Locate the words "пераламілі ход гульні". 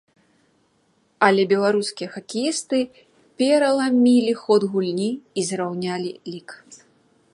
3.43-5.11